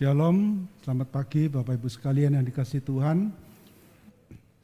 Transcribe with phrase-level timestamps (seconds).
[0.00, 3.28] Shalom, selamat pagi Bapak Ibu sekalian yang dikasih Tuhan.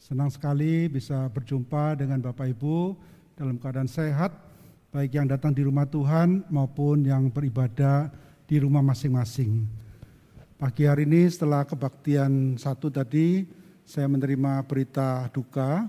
[0.01, 2.97] Senang sekali bisa berjumpa dengan Bapak Ibu
[3.36, 4.33] dalam keadaan sehat,
[4.96, 8.09] baik yang datang di rumah Tuhan maupun yang beribadah
[8.48, 9.68] di rumah masing-masing.
[10.57, 13.45] Pagi hari ini setelah kebaktian satu tadi,
[13.84, 15.84] saya menerima berita duka,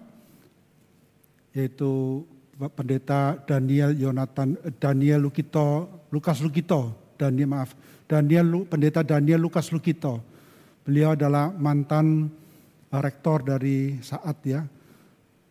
[1.56, 2.20] yaitu
[2.76, 7.74] Pendeta Daniel Yonatan Daniel Lukito Lukas Lukito Daniel maaf
[8.08, 10.24] Daniel Pendeta Daniel Lukas Lukito.
[10.88, 12.32] Beliau adalah mantan
[12.88, 14.64] uh, rektor dari saat ya.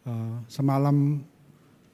[0.06, 1.20] Uh, semalam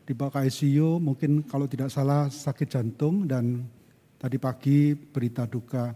[0.06, 3.66] di bawah ICU mungkin kalau tidak salah sakit jantung dan
[4.22, 5.91] tadi pagi berita duka.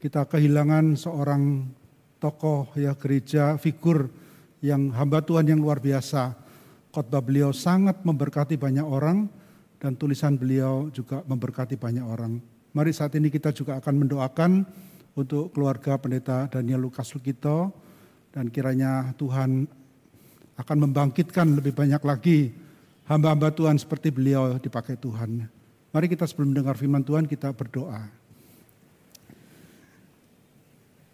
[0.00, 1.68] Kita kehilangan seorang
[2.16, 4.08] tokoh ya gereja figur
[4.64, 6.32] yang hamba Tuhan yang luar biasa.
[6.88, 9.28] Khotbah beliau sangat memberkati banyak orang
[9.76, 12.55] dan tulisan beliau juga memberkati banyak orang.
[12.76, 14.60] Mari saat ini kita juga akan mendoakan
[15.16, 17.72] untuk keluarga pendeta Daniel Lukas Lukito
[18.28, 19.64] dan kiranya Tuhan
[20.60, 22.52] akan membangkitkan lebih banyak lagi
[23.08, 25.48] hamba-hamba Tuhan seperti beliau dipakai Tuhan.
[25.88, 28.12] Mari kita sebelum mendengar firman Tuhan kita berdoa.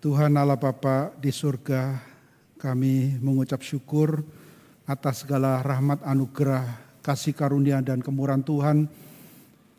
[0.02, 1.94] Tuhan Allah Bapa di surga,
[2.58, 4.26] kami mengucap syukur
[4.82, 6.66] atas segala rahmat anugerah,
[7.06, 8.90] kasih karunia dan kemurahan Tuhan.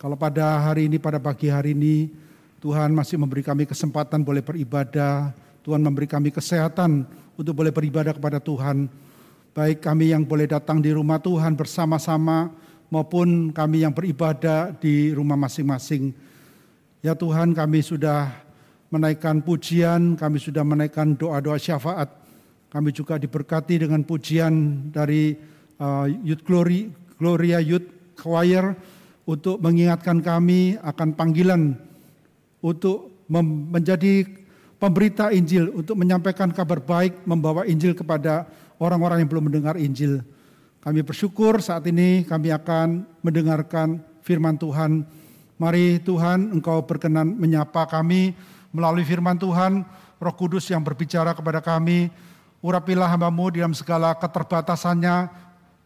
[0.04, 2.12] Kalau pada hari ini, pada pagi hari ini,
[2.60, 5.32] Tuhan masih memberi kami kesempatan boleh beribadah,
[5.64, 7.08] Tuhan memberi kami kesehatan
[7.40, 8.92] untuk boleh beribadah kepada Tuhan.
[9.56, 12.52] Baik kami yang boleh datang di rumah Tuhan bersama-sama
[12.92, 16.12] maupun kami yang beribadah di rumah masing-masing.
[17.00, 18.28] Ya Tuhan kami sudah
[18.92, 22.12] menaikkan pujian, kami sudah menaikkan doa-doa syafaat
[22.74, 25.38] kami juga diberkati dengan pujian dari
[25.78, 26.90] uh, Youth Glory,
[27.22, 28.74] Gloria Youth Choir
[29.24, 31.80] untuk mengingatkan kami akan panggilan
[32.60, 33.24] untuk
[33.72, 34.28] menjadi
[34.80, 38.48] pemberita Injil, untuk menyampaikan kabar baik, membawa Injil kepada
[38.80, 40.24] orang-orang yang belum mendengar Injil.
[40.84, 45.08] Kami bersyukur saat ini kami akan mendengarkan firman Tuhan.
[45.56, 48.36] Mari Tuhan Engkau berkenan menyapa kami
[48.76, 49.88] melalui firman Tuhan,
[50.20, 52.12] Roh Kudus yang berbicara kepada kami,
[52.64, 55.43] Urapilah hambamu dalam segala keterbatasannya.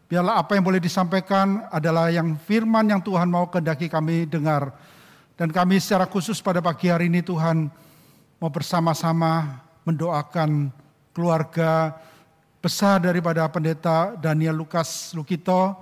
[0.08, 4.72] Biarlah apa yang boleh disampaikan adalah yang firman yang Tuhan mau kehendaki kami dengar.
[5.36, 7.68] Dan kami secara khusus pada pagi hari ini Tuhan
[8.40, 10.72] mau bersama-sama mendoakan
[11.12, 11.92] keluarga
[12.64, 15.76] besar daripada pendeta Daniel Lukas Lukito,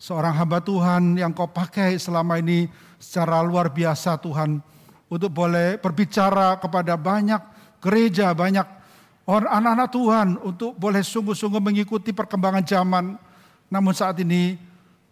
[0.00, 4.64] seorang hamba Tuhan yang kau pakai selama ini secara luar biasa Tuhan,
[5.12, 7.44] untuk boleh berbicara kepada banyak
[7.84, 8.64] gereja, banyak
[9.28, 13.25] anak-anak Tuhan untuk boleh sungguh-sungguh mengikuti perkembangan zaman.
[13.72, 14.56] Namun saat ini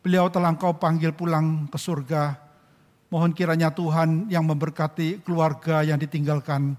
[0.05, 2.39] beliau telah engkau panggil pulang ke surga.
[3.11, 6.75] Mohon kiranya Tuhan yang memberkati keluarga yang ditinggalkan.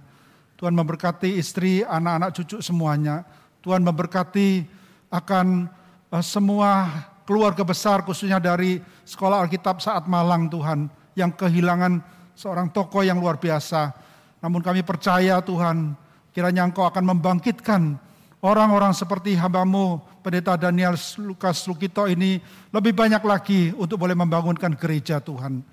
[0.56, 3.28] Tuhan memberkati istri, anak-anak cucu semuanya.
[3.60, 4.64] Tuhan memberkati
[5.12, 5.68] akan
[6.12, 6.88] uh, semua
[7.28, 10.88] keluarga besar khususnya dari sekolah Alkitab saat Malang Tuhan.
[11.16, 12.04] Yang kehilangan
[12.36, 13.96] seorang tokoh yang luar biasa.
[14.44, 15.96] Namun kami percaya Tuhan
[16.36, 17.96] Kiranya engkau akan membangkitkan
[18.46, 22.38] orang-orang seperti hambamu, pendeta Daniel Lukas Lukito ini
[22.70, 25.66] lebih banyak lagi untuk boleh membangunkan gereja Tuhan.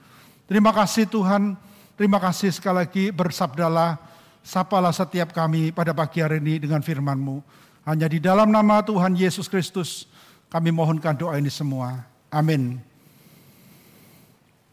[0.48, 1.52] Terima kasih Tuhan,
[2.00, 4.00] terima kasih sekali lagi bersabdalah,
[4.40, 7.44] sapalah setiap kami pada pagi hari ini dengan firman-Mu.
[7.84, 10.08] Hanya di dalam nama Tuhan Yesus Kristus
[10.48, 12.08] kami mohonkan doa ini semua.
[12.32, 12.80] Amin.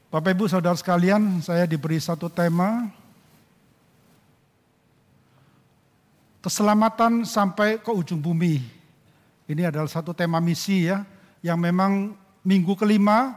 [0.10, 2.90] Bapak Ibu Saudara sekalian, saya diberi satu tema
[6.40, 8.64] keselamatan sampai ke ujung bumi.
[9.50, 11.04] Ini adalah satu tema misi ya,
[11.44, 12.14] yang memang
[12.46, 13.36] minggu kelima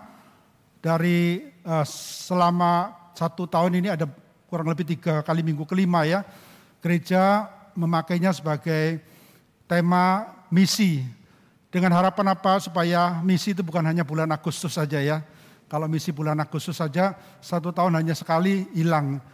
[0.83, 4.07] dari uh, selama satu tahun ini ada
[4.47, 6.23] kurang lebih tiga kali minggu kelima ya,
[6.85, 9.01] gereja memakainya sebagai
[9.65, 11.01] tema misi.
[11.73, 12.61] Dengan harapan apa?
[12.61, 15.25] Supaya misi itu bukan hanya bulan Agustus saja ya.
[15.73, 19.25] Kalau misi bulan Agustus saja, satu tahun hanya sekali hilang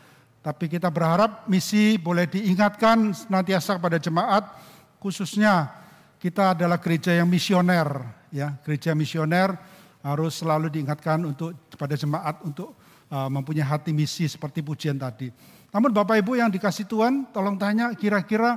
[0.49, 4.49] tapi kita berharap misi boleh diingatkan senantiasa kepada jemaat,
[4.97, 5.69] khususnya
[6.17, 8.01] kita adalah gereja yang misioner,
[8.33, 9.53] ya gereja misioner
[10.01, 12.73] harus selalu diingatkan untuk kepada jemaat untuk
[13.13, 15.29] uh, mempunyai hati misi seperti pujian tadi.
[15.69, 18.57] Namun Bapak Ibu yang dikasih Tuhan, tolong tanya kira-kira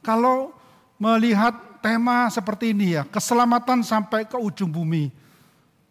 [0.00, 0.56] kalau
[0.96, 1.52] melihat
[1.84, 5.12] tema seperti ini ya, keselamatan sampai ke ujung bumi,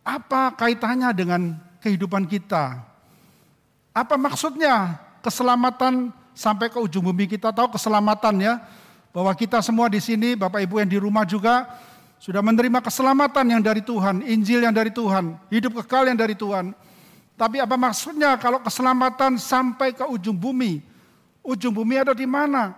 [0.01, 1.53] apa kaitannya dengan
[1.85, 2.81] kehidupan kita?
[3.93, 8.61] Apa maksudnya keselamatan sampai ke ujung bumi kita tahu keselamatan ya.
[9.09, 11.65] Bahwa kita semua di sini, Bapak Ibu yang di rumah juga
[12.19, 16.75] sudah menerima keselamatan yang dari Tuhan, Injil yang dari Tuhan, hidup kekal yang dari Tuhan.
[17.35, 20.79] Tapi apa maksudnya kalau keselamatan sampai ke ujung bumi?
[21.43, 22.75] Ujung bumi ada di mana?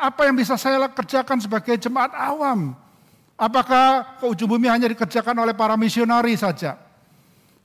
[0.00, 2.74] Apa yang bisa saya kerjakan sebagai jemaat awam?
[3.40, 6.76] Apakah ke ujung bumi hanya dikerjakan oleh para misionari saja?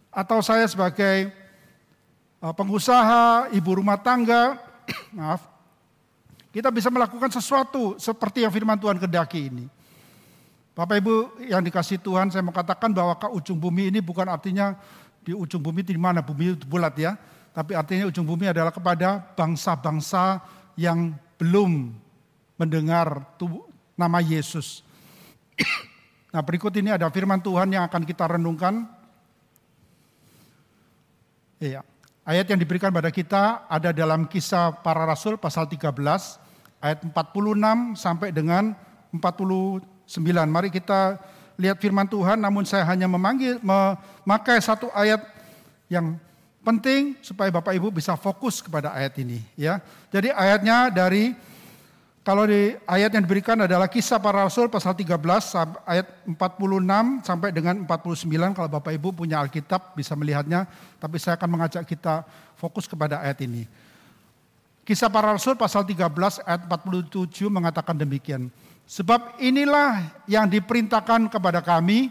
[0.08, 1.32] Atau saya sebagai
[2.54, 4.60] pengusaha, ibu rumah tangga,
[5.18, 5.42] maaf,
[6.54, 9.66] kita bisa melakukan sesuatu seperti yang firman Tuhan kedaki ini.
[10.76, 11.16] Bapak Ibu
[11.48, 14.76] yang dikasih Tuhan, saya mau katakan bahwa ke ujung bumi ini bukan artinya
[15.24, 17.16] di ujung bumi di mana bumi itu bulat ya,
[17.56, 20.44] tapi artinya ujung bumi adalah kepada bangsa-bangsa
[20.76, 21.96] yang belum
[22.60, 23.24] mendengar
[23.96, 24.84] nama Yesus.
[26.36, 28.84] Nah berikut ini ada firman Tuhan yang akan kita renungkan.
[31.64, 31.80] Iya.
[32.26, 35.94] Ayat yang diberikan pada kita ada dalam kisah para rasul pasal 13
[36.82, 37.14] ayat 46
[38.02, 38.74] sampai dengan
[39.14, 39.86] 49.
[40.50, 41.22] Mari kita
[41.54, 45.22] lihat firman Tuhan namun saya hanya memanggil memakai satu ayat
[45.86, 46.18] yang
[46.66, 49.78] penting supaya Bapak Ibu bisa fokus kepada ayat ini ya.
[50.10, 51.38] Jadi ayatnya dari
[52.26, 55.14] kalau di ayat yang diberikan adalah kisah para rasul pasal 13
[55.86, 60.66] ayat 46 sampai dengan 49 kalau Bapak Ibu punya Alkitab bisa melihatnya
[60.98, 62.26] tapi saya akan mengajak kita
[62.58, 63.70] fokus kepada ayat ini.
[64.82, 66.02] Kisah para rasul pasal 13
[66.50, 68.50] ayat 47 mengatakan demikian.
[68.90, 72.10] Sebab inilah yang diperintahkan kepada kami,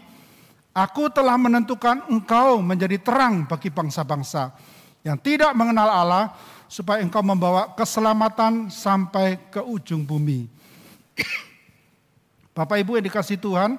[0.71, 4.55] aku telah menentukan engkau menjadi terang bagi bangsa-bangsa
[5.03, 6.23] yang tidak mengenal Allah
[6.65, 10.49] supaya engkau membawa keselamatan sampai ke ujung bumi.
[12.55, 13.75] Bapak Ibu yang dikasih Tuhan,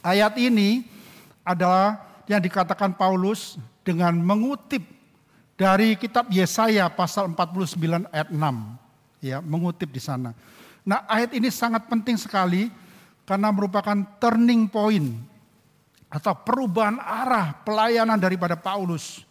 [0.00, 0.88] ayat ini
[1.44, 4.84] adalah yang dikatakan Paulus dengan mengutip
[5.56, 8.38] dari kitab Yesaya pasal 49 ayat 6.
[9.18, 10.32] Ya, mengutip di sana.
[10.86, 12.72] Nah, ayat ini sangat penting sekali
[13.28, 15.20] karena merupakan turning point
[16.08, 19.27] atau perubahan arah pelayanan daripada Paulus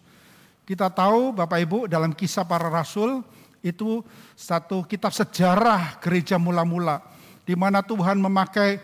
[0.67, 3.23] kita tahu Bapak Ibu dalam kisah para rasul
[3.63, 4.03] itu
[4.35, 6.99] satu kitab sejarah gereja mula-mula
[7.47, 8.83] di mana Tuhan memakai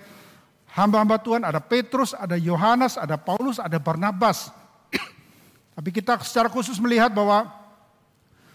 [0.72, 4.48] hamba-hamba Tuhan ada Petrus, ada Yohanes, ada Paulus, ada Barnabas.
[5.76, 7.52] Tapi kita secara khusus melihat bahwa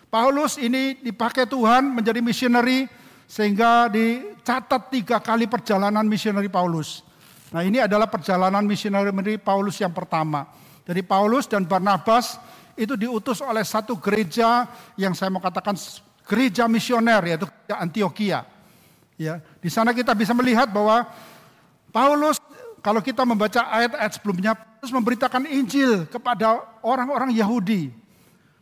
[0.09, 2.89] Paulus ini dipakai Tuhan menjadi misioneri
[3.29, 7.05] sehingga dicatat tiga kali perjalanan misioneri Paulus.
[7.53, 10.49] Nah ini adalah perjalanan misioneri Paulus yang pertama.
[10.89, 12.41] Jadi Paulus dan Barnabas
[12.79, 15.75] itu diutus oleh satu gereja yang saya mau katakan
[16.23, 18.47] gereja misioner yaitu Antioquia.
[19.19, 21.03] Ya, di sana kita bisa melihat bahwa
[21.91, 22.39] Paulus
[22.79, 27.91] kalau kita membaca ayat-ayat sebelumnya Paulus memberitakan Injil kepada orang-orang Yahudi.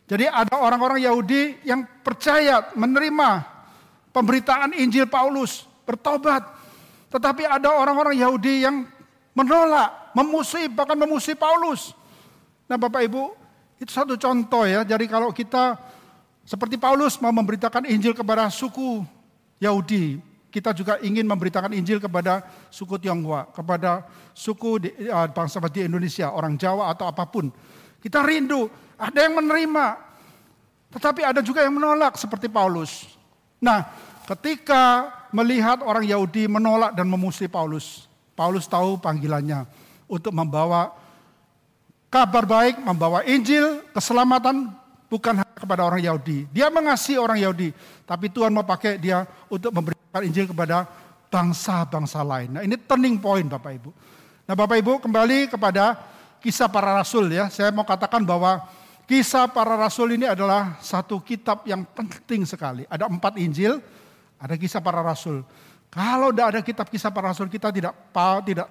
[0.09, 3.45] Jadi ada orang-orang Yahudi yang percaya menerima
[4.09, 6.41] pemberitaan Injil Paulus, bertobat.
[7.13, 8.87] Tetapi ada orang-orang Yahudi yang
[9.37, 11.93] menolak, memusuhi bahkan memusuhi Paulus.
[12.65, 13.31] Nah, Bapak Ibu,
[13.77, 14.81] itu satu contoh ya.
[14.81, 15.77] Jadi kalau kita
[16.47, 19.05] seperti Paulus mau memberitakan Injil kepada suku
[19.61, 22.41] Yahudi, kita juga ingin memberitakan Injil kepada
[22.73, 27.53] suku Tionghoa, kepada suku di, uh, bangsa di Indonesia, orang Jawa atau apa pun.
[28.01, 28.65] Kita rindu,
[28.97, 29.85] ada yang menerima,
[30.93, 33.05] tetapi ada juga yang menolak seperti Paulus.
[33.61, 33.85] Nah,
[34.25, 39.67] ketika melihat orang Yahudi menolak dan memusuhi Paulus, Paulus tahu panggilannya
[40.07, 40.95] untuk membawa
[42.07, 44.71] kabar baik, membawa Injil, keselamatan
[45.07, 46.47] bukan hanya kepada orang Yahudi.
[46.51, 47.71] Dia mengasihi orang Yahudi,
[48.03, 50.87] tapi Tuhan mau pakai dia untuk memberikan Injil kepada
[51.27, 52.49] bangsa-bangsa lain.
[52.55, 53.91] Nah ini turning point Bapak Ibu.
[54.47, 55.99] Nah Bapak Ibu kembali kepada
[56.39, 57.51] kisah para rasul ya.
[57.51, 58.63] Saya mau katakan bahwa
[59.03, 62.87] kisah para rasul ini adalah satu kitab yang penting sekali.
[62.87, 63.83] Ada empat Injil,
[64.39, 65.43] ada kisah para rasul.
[65.87, 67.95] Kalau tidak ada kitab kisah para rasul kita tidak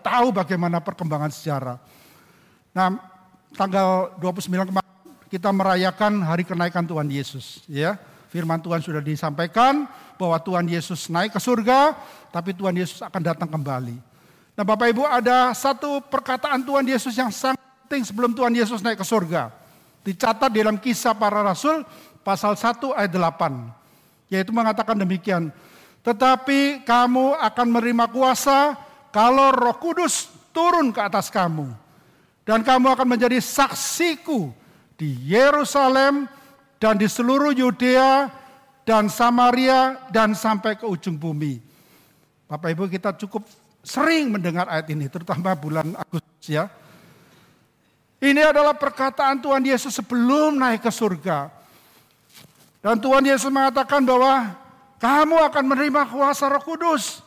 [0.00, 1.76] tahu bagaimana perkembangan sejarah.
[2.76, 3.15] Nah,
[3.56, 4.94] tanggal 29 kemarin
[5.32, 7.64] kita merayakan hari kenaikan Tuhan Yesus.
[7.66, 7.96] Ya,
[8.28, 9.88] firman Tuhan sudah disampaikan
[10.20, 11.96] bahwa Tuhan Yesus naik ke surga,
[12.30, 13.96] tapi Tuhan Yesus akan datang kembali.
[14.56, 19.00] Nah Bapak Ibu ada satu perkataan Tuhan Yesus yang sangat penting sebelum Tuhan Yesus naik
[19.00, 19.52] ke surga.
[20.04, 21.82] Dicatat dalam kisah para rasul
[22.22, 24.32] pasal 1 ayat 8.
[24.32, 25.50] Yaitu mengatakan demikian.
[26.06, 28.78] Tetapi kamu akan menerima kuasa
[29.10, 31.86] kalau roh kudus turun ke atas kamu
[32.46, 34.54] dan kamu akan menjadi saksiku
[34.94, 36.30] di Yerusalem
[36.78, 38.30] dan di seluruh Yudea
[38.86, 41.58] dan Samaria dan sampai ke ujung bumi.
[42.46, 43.42] Bapak Ibu kita cukup
[43.82, 46.70] sering mendengar ayat ini terutama bulan Agustus ya.
[48.22, 51.50] Ini adalah perkataan Tuhan Yesus sebelum naik ke surga.
[52.80, 54.54] Dan Tuhan Yesus mengatakan bahwa
[55.02, 57.20] kamu akan menerima kuasa Roh Kudus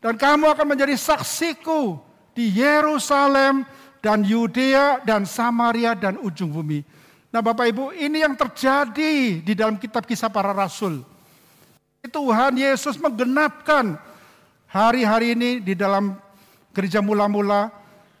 [0.00, 2.00] dan kamu akan menjadi saksiku
[2.32, 3.68] di Yerusalem
[4.08, 6.80] dan Yudea dan Samaria dan ujung bumi.
[7.28, 11.04] Nah Bapak Ibu ini yang terjadi di dalam kitab kisah para rasul.
[12.08, 14.00] Tuhan Yesus menggenapkan
[14.64, 16.16] hari-hari ini di dalam
[16.72, 17.68] gereja mula-mula.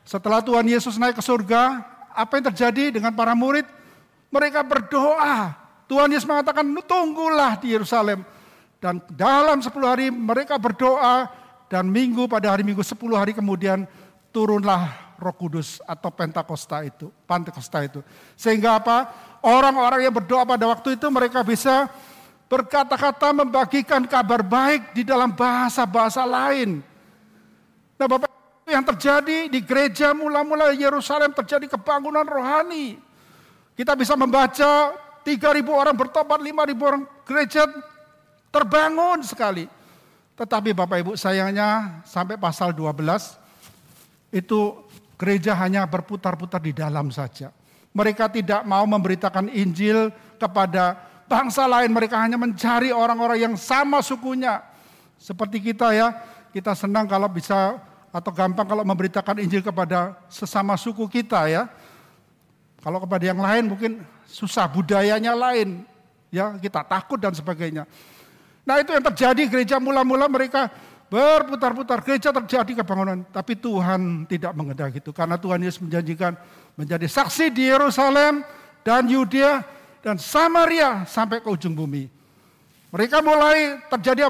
[0.04, 1.80] Setelah Tuhan Yesus naik ke surga,
[2.12, 3.64] apa yang terjadi dengan para murid?
[4.28, 5.56] Mereka berdoa.
[5.88, 8.28] Tuhan Yesus mengatakan, tunggulah di Yerusalem.
[8.76, 11.32] Dan dalam 10 hari mereka berdoa
[11.72, 13.88] dan minggu pada hari minggu 10 hari kemudian
[14.36, 18.00] turunlah Roh Kudus atau Pentakosta itu, Pentakosta itu.
[18.38, 19.10] Sehingga apa?
[19.42, 21.90] Orang-orang yang berdoa pada waktu itu mereka bisa
[22.48, 26.80] berkata-kata membagikan kabar baik di dalam bahasa-bahasa lain.
[27.98, 28.30] Nah, Bapak
[28.68, 33.00] yang terjadi di gereja mula-mula Yerusalem terjadi kebangunan rohani.
[33.74, 34.94] Kita bisa membaca
[35.24, 35.34] 3.000
[35.68, 37.66] orang bertobat, 5.000 orang gereja
[38.54, 39.66] terbangun sekali.
[40.38, 42.94] Tetapi Bapak Ibu sayangnya sampai pasal 12
[44.30, 44.87] itu
[45.18, 47.50] Gereja hanya berputar-putar di dalam saja.
[47.90, 50.94] Mereka tidak mau memberitakan Injil kepada
[51.26, 51.90] bangsa lain.
[51.90, 54.62] Mereka hanya mencari orang-orang yang sama sukunya.
[55.18, 56.14] Seperti kita ya,
[56.54, 57.82] kita senang kalau bisa
[58.14, 61.66] atau gampang kalau memberitakan Injil kepada sesama suku kita ya.
[62.78, 65.82] Kalau kepada yang lain mungkin susah, budayanya lain.
[66.30, 67.90] Ya, kita takut dan sebagainya.
[68.62, 70.68] Nah itu yang terjadi gereja mula-mula mereka
[71.08, 76.36] Berputar-putar gereja terjadi kebangunan, tapi Tuhan tidak mengendaki itu karena Tuhan Yesus menjanjikan
[76.76, 78.44] menjadi saksi di Yerusalem
[78.84, 79.64] dan Yudea
[80.04, 82.12] dan Samaria sampai ke ujung bumi.
[82.92, 84.28] Mereka mulai terjadi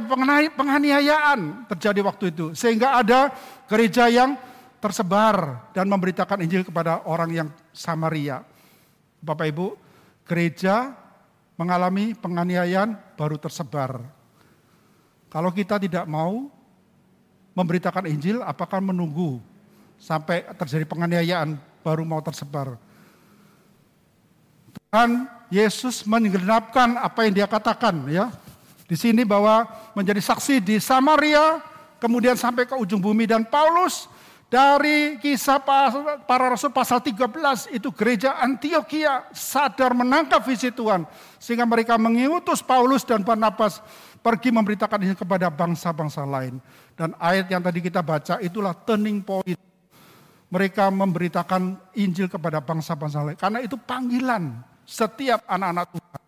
[0.54, 3.30] penganiayaan terjadi waktu itu sehingga ada
[3.66, 4.38] gereja yang
[4.78, 8.42] tersebar dan memberitakan Injil kepada orang yang Samaria.
[9.18, 9.75] Bapak Ibu,
[10.26, 10.94] gereja
[11.58, 13.99] mengalami penganiayaan baru tersebar.
[15.26, 16.57] Kalau kita tidak mau
[17.58, 19.42] memberitakan Injil, apakah menunggu
[19.98, 22.78] sampai terjadi penganiayaan baru mau tersebar?
[24.70, 28.30] Tuhan Yesus menggenapkan apa yang dia katakan ya.
[28.86, 31.60] Di sini bahwa menjadi saksi di Samaria,
[31.98, 34.06] kemudian sampai ke ujung bumi dan Paulus
[34.48, 35.60] dari kisah
[36.24, 41.04] para rasul pasal 13 itu gereja Antioquia sadar menangkap visi Tuhan
[41.36, 43.84] sehingga mereka mengutus Paulus dan Barnabas
[44.24, 46.64] pergi memberitakan ini kepada bangsa-bangsa lain.
[46.96, 49.60] Dan ayat yang tadi kita baca itulah turning point.
[50.48, 53.36] Mereka memberitakan Injil kepada bangsa-bangsa lain.
[53.36, 56.24] Karena itu panggilan setiap anak-anak Tuhan.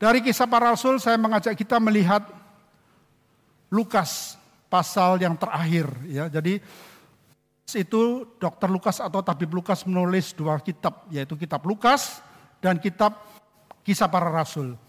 [0.00, 2.24] Dari kisah para rasul saya mengajak kita melihat
[3.68, 4.40] Lukas
[4.72, 6.32] pasal yang terakhir ya.
[6.32, 6.56] Jadi
[7.76, 8.72] itu Dr.
[8.72, 12.24] Lukas atau tabib Lukas menulis dua kitab yaitu kitab Lukas
[12.64, 13.20] dan kitab
[13.84, 14.80] Kisah para Rasul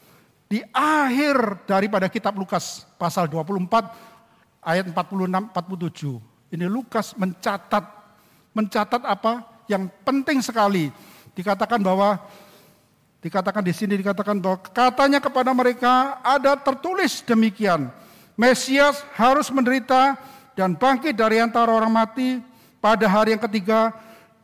[0.47, 6.53] di akhir daripada kitab Lukas pasal 24 ayat 46 47.
[6.53, 7.81] Ini Lukas mencatat
[8.53, 10.93] mencatat apa yang penting sekali.
[11.33, 12.21] Dikatakan bahwa
[13.17, 17.89] dikatakan di sini dikatakan bahwa katanya kepada mereka ada tertulis demikian.
[18.33, 20.17] Mesias harus menderita
[20.57, 22.41] dan bangkit dari antara orang mati
[22.81, 23.93] pada hari yang ketiga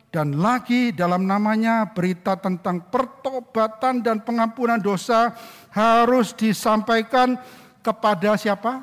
[0.10, 5.34] dan lagi dalam namanya berita tentang pertobatan dan pengampunan dosa
[5.70, 7.38] harus disampaikan
[7.86, 8.82] kepada siapa?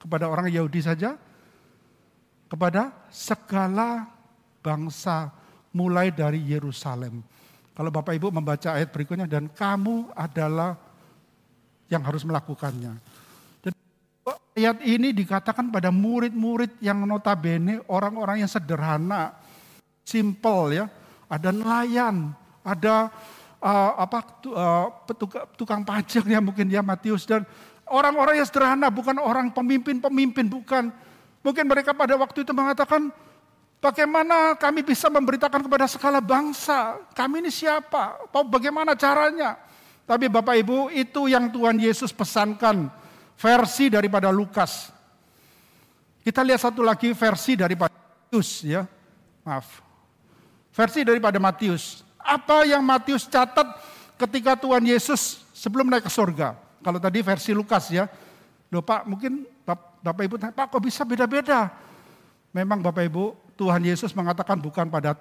[0.00, 1.16] Kepada orang Yahudi saja?
[2.48, 4.08] Kepada segala
[4.64, 5.28] bangsa
[5.76, 7.20] mulai dari Yerusalem.
[7.76, 10.80] Kalau Bapak Ibu membaca ayat berikutnya dan kamu adalah
[11.92, 12.96] yang harus melakukannya.
[14.26, 19.38] Ayat ini dikatakan pada murid-murid yang notabene orang-orang yang sederhana,
[20.02, 20.90] simple ya.
[21.30, 22.34] Ada nelayan,
[22.66, 23.06] ada
[23.62, 24.90] uh, apa uh,
[25.54, 27.46] tukang pajak ya mungkin ya Matius dan
[27.86, 30.90] orang-orang yang sederhana bukan orang pemimpin-pemimpin bukan.
[31.46, 33.14] Mungkin mereka pada waktu itu mengatakan
[33.78, 39.54] bagaimana kami bisa memberitakan kepada segala bangsa, kami ini siapa, bagaimana caranya.
[40.02, 43.05] Tapi Bapak Ibu itu yang Tuhan Yesus pesankan
[43.36, 44.90] versi daripada Lukas.
[46.26, 48.82] Kita lihat satu lagi versi daripada Matius ya.
[49.46, 49.84] Maaf.
[50.74, 52.02] Versi daripada Matius.
[52.18, 53.64] Apa yang Matius catat
[54.18, 56.58] ketika Tuhan Yesus sebelum naik ke surga?
[56.82, 58.10] Kalau tadi versi Lukas ya.
[58.74, 59.46] Loh Pak, mungkin
[60.02, 61.70] Bapak Ibu tanya, Pak kok bisa beda-beda?
[62.50, 65.14] Memang Bapak Ibu, Tuhan Yesus mengatakan bukan pada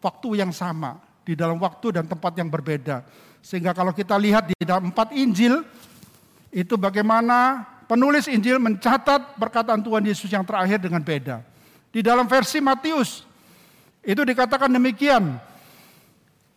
[0.00, 0.96] waktu yang sama.
[1.26, 3.02] Di dalam waktu dan tempat yang berbeda.
[3.42, 5.66] Sehingga kalau kita lihat di dalam empat Injil,
[6.56, 11.44] itu bagaimana penulis Injil mencatat perkataan Tuhan Yesus yang terakhir dengan beda.
[11.92, 13.28] Di dalam versi Matius,
[14.00, 15.36] itu dikatakan demikian.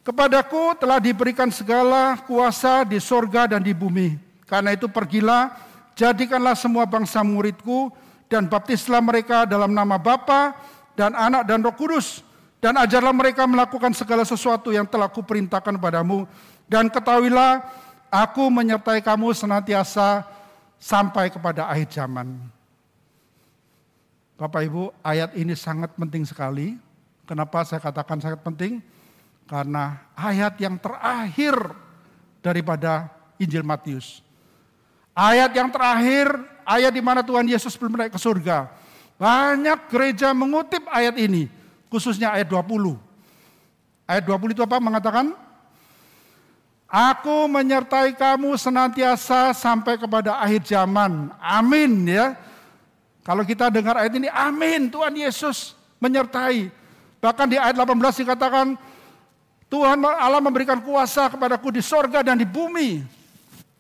[0.08, 4.16] Kepadaku telah diberikan segala kuasa di sorga dan di bumi.
[4.48, 5.52] Karena itu pergilah,
[6.00, 7.92] jadikanlah semua bangsa muridku,
[8.32, 10.56] dan baptislah mereka dalam nama Bapa
[10.96, 12.24] dan Anak dan Roh Kudus,
[12.60, 16.28] Dan ajarlah mereka melakukan segala sesuatu yang telah kuperintahkan padamu.
[16.68, 17.64] Dan ketahuilah,
[18.10, 20.26] aku menyertai kamu senantiasa
[20.82, 22.38] sampai kepada akhir zaman.
[24.40, 26.78] Bapak Ibu, ayat ini sangat penting sekali.
[27.30, 28.82] Kenapa saya katakan sangat penting?
[29.46, 31.54] Karena ayat yang terakhir
[32.40, 34.22] daripada Injil Matius.
[35.12, 36.32] Ayat yang terakhir,
[36.64, 38.72] ayat di mana Tuhan Yesus belum naik ke surga.
[39.20, 41.52] Banyak gereja mengutip ayat ini
[41.92, 42.96] khususnya ayat 20.
[44.08, 45.36] Ayat 20 itu apa mengatakan?
[46.90, 51.30] Aku menyertai kamu senantiasa sampai kepada akhir zaman.
[51.38, 52.34] Amin ya.
[53.22, 56.74] Kalau kita dengar ayat ini, amin Tuhan Yesus menyertai.
[57.22, 58.74] Bahkan di ayat 18 dikatakan,
[59.70, 63.06] Tuhan Allah memberikan kuasa kepadaku di sorga dan di bumi.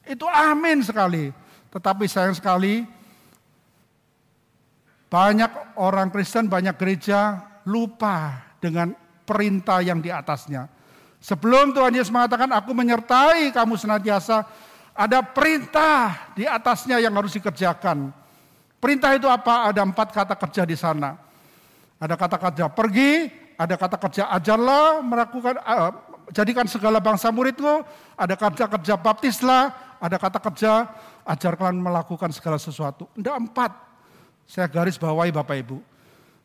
[0.05, 1.33] Itu amin sekali.
[1.73, 2.85] Tetapi sayang sekali,
[5.09, 8.93] banyak orang Kristen, banyak gereja lupa dengan
[9.25, 10.69] perintah yang di atasnya.
[11.19, 14.47] Sebelum Tuhan Yesus mengatakan, aku menyertai kamu senantiasa,
[14.95, 18.11] ada perintah di atasnya yang harus dikerjakan.
[18.79, 19.67] Perintah itu apa?
[19.67, 21.19] Ada empat kata kerja di sana.
[21.99, 23.27] Ada kata kerja pergi,
[23.59, 25.91] ada kata kerja ajarlah, melakukan, uh,
[26.31, 27.83] jadikan segala bangsa muridmu,
[28.15, 30.87] ada kata kerja baptislah, ada kata kerja
[31.27, 33.11] ajar kalian melakukan segala sesuatu.
[33.11, 33.75] Tidak empat.
[34.47, 35.77] Saya garis bawahi Bapak Ibu.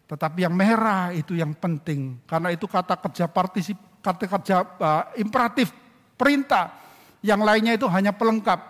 [0.05, 5.73] Tetapi yang merah itu yang penting karena itu kata kerja partisip, kata kerja uh, imperatif,
[6.21, 6.77] perintah.
[7.25, 8.61] Yang lainnya itu hanya pelengkap.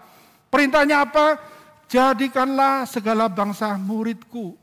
[0.46, 1.42] Perintahnya apa?
[1.90, 4.54] Jadikanlah segala bangsa muridku.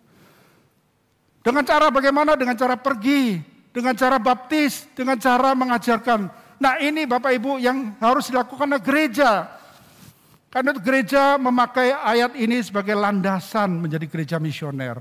[1.44, 2.40] Dengan cara bagaimana?
[2.40, 3.44] Dengan cara pergi,
[3.76, 6.32] dengan cara baptis, dengan cara mengajarkan.
[6.62, 9.60] Nah ini Bapak Ibu yang harus dilakukan oleh gereja.
[10.52, 15.00] Karena gereja memakai ayat ini sebagai landasan menjadi gereja misioner.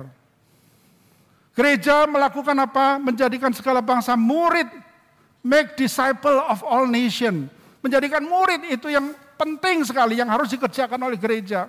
[1.55, 2.97] Gereja melakukan apa?
[3.03, 4.90] Menjadikan segala bangsa murid.
[5.41, 7.49] Make disciple of all nation.
[7.81, 11.65] Menjadikan murid itu yang penting sekali, yang harus dikerjakan oleh gereja.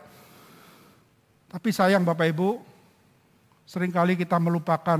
[1.47, 2.59] Tapi sayang Bapak Ibu,
[3.63, 4.99] sering kali kita melupakan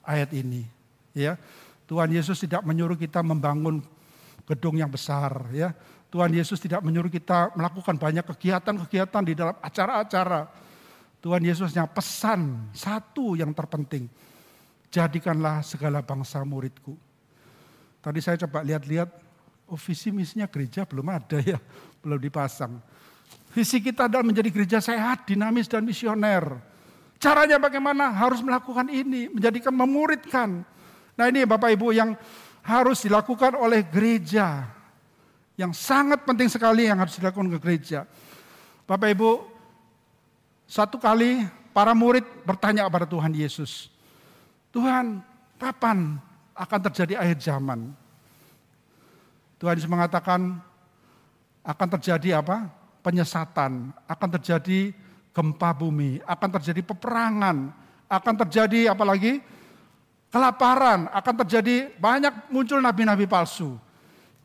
[0.00, 0.64] ayat ini.
[1.12, 1.36] Ya,
[1.84, 3.84] Tuhan Yesus tidak menyuruh kita membangun
[4.48, 5.48] gedung yang besar.
[5.52, 5.76] Ya,
[6.08, 10.48] Tuhan Yesus tidak menyuruh kita melakukan banyak kegiatan-kegiatan di dalam acara-acara.
[11.20, 14.08] Tuhan Yesusnya pesan satu yang terpenting
[14.88, 17.05] jadikanlah segala bangsa muridku.
[18.06, 19.10] Tadi saya coba lihat-lihat,
[19.66, 21.58] oh visi misinya gereja belum ada ya,
[22.06, 22.78] belum dipasang.
[23.50, 26.54] Visi kita adalah menjadi gereja sehat, dinamis dan misioner.
[27.18, 28.14] Caranya bagaimana?
[28.14, 30.62] Harus melakukan ini, menjadikan memuridkan.
[31.18, 32.14] Nah ini Bapak Ibu yang
[32.62, 34.70] harus dilakukan oleh gereja.
[35.58, 38.06] Yang sangat penting sekali yang harus dilakukan ke gereja.
[38.86, 39.50] Bapak Ibu,
[40.70, 41.42] satu kali
[41.74, 43.90] para murid bertanya kepada Tuhan Yesus.
[44.70, 45.26] Tuhan,
[45.58, 46.22] kapan
[46.56, 47.92] akan terjadi akhir zaman?
[49.60, 50.60] Tuhan Yesus mengatakan
[51.60, 52.72] akan terjadi apa?
[53.04, 54.90] Penyesatan, akan terjadi
[55.30, 57.70] gempa bumi, akan terjadi peperangan,
[58.10, 59.38] akan terjadi apalagi
[60.32, 63.78] kelaparan, akan terjadi banyak muncul nabi-nabi palsu.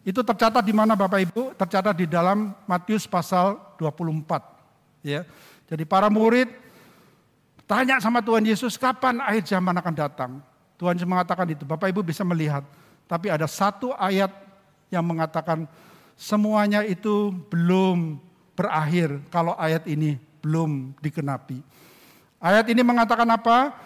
[0.06, 1.58] Itu tercatat di mana Bapak Ibu?
[1.58, 5.02] Tercatat di dalam Matius pasal 24.
[5.02, 5.26] Ya.
[5.65, 6.62] Jadi para murid
[7.71, 10.32] Tanya sama Tuhan Yesus, kapan akhir zaman akan datang?
[10.82, 12.65] Tuhan Yesus mengatakan itu, Bapak Ibu bisa melihat.
[13.06, 14.34] Tapi ada satu ayat
[14.89, 15.70] yang mengatakan
[16.17, 18.17] semuanya itu belum
[18.58, 21.62] berakhir kalau ayat ini belum dikenapi.
[22.41, 23.78] Ayat ini mengatakan apa?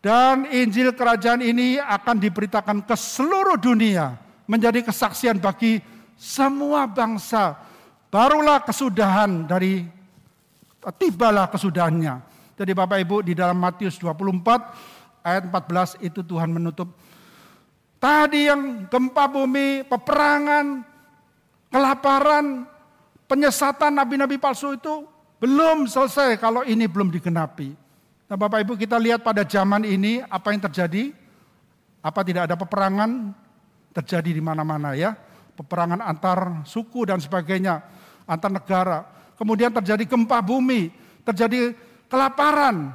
[0.00, 4.16] Dan Injil kerajaan ini akan diberitakan ke seluruh dunia
[4.48, 5.84] menjadi kesaksian bagi
[6.16, 7.60] semua bangsa.
[8.08, 9.84] Barulah kesudahan dari
[10.96, 12.24] tibalah kesudahannya.
[12.56, 16.90] Jadi Bapak Ibu di dalam Matius 24 ayat 14 itu Tuhan menutup.
[18.02, 20.82] Tadi yang gempa bumi, peperangan,
[21.70, 22.66] kelaparan,
[23.30, 25.06] penyesatan nabi-nabi palsu itu
[25.38, 27.74] belum selesai kalau ini belum digenapi.
[28.26, 31.14] Nah Bapak Ibu kita lihat pada zaman ini apa yang terjadi.
[32.02, 33.30] Apa tidak ada peperangan
[33.94, 35.14] terjadi di mana-mana ya.
[35.54, 37.78] Peperangan antar suku dan sebagainya,
[38.26, 38.98] antar negara.
[39.38, 40.90] Kemudian terjadi gempa bumi,
[41.22, 41.76] terjadi
[42.10, 42.94] kelaparan,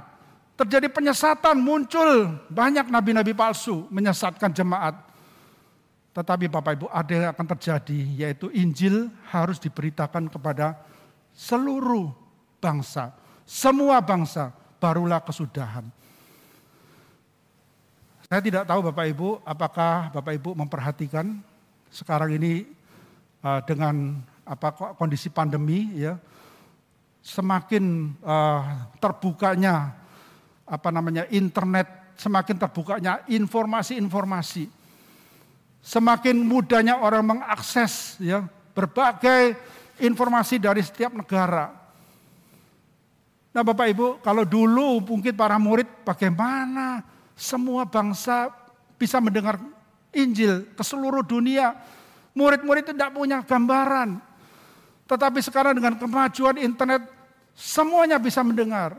[0.57, 4.97] terjadi penyesatan, muncul banyak nabi-nabi palsu menyesatkan jemaat.
[6.17, 10.81] Tetapi Bapak Ibu ada yang akan terjadi yaitu Injil harus diberitakan kepada
[11.37, 12.09] seluruh
[12.57, 13.13] bangsa.
[13.45, 14.49] Semua bangsa
[14.81, 15.85] barulah kesudahan.
[18.25, 21.37] Saya tidak tahu Bapak Ibu apakah Bapak Ibu memperhatikan
[21.93, 22.65] sekarang ini
[23.45, 26.17] uh, dengan apa kondisi pandemi ya
[27.21, 30.06] semakin uh, terbukanya
[30.67, 34.75] apa namanya internet, semakin terbukanya informasi-informasi.
[35.87, 38.43] semakin mudahnya orang mengakses ya
[38.75, 39.55] berbagai
[40.03, 41.71] informasi dari setiap negara.
[43.55, 47.01] Nah Bapak Ibu, kalau dulu mungkin para murid bagaimana
[47.33, 48.51] semua bangsa
[48.99, 49.57] bisa mendengar
[50.11, 51.73] Injil ke seluruh dunia.
[52.37, 54.21] Murid-murid tidak punya gambaran.
[55.09, 57.09] Tetapi sekarang dengan kemajuan internet,
[57.57, 58.93] semuanya bisa mendengar.